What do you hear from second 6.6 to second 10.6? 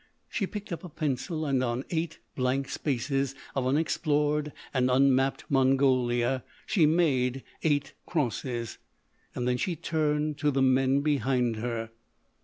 she made eight crosses. Then she turned to